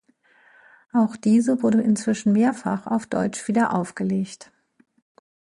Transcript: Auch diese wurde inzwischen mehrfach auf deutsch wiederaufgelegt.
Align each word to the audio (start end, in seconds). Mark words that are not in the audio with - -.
Auch 0.93 1.15
diese 1.15 1.61
wurde 1.61 1.79
inzwischen 1.83 2.31
mehrfach 2.33 2.87
auf 2.87 3.05
deutsch 3.05 3.47
wiederaufgelegt. 3.47 4.51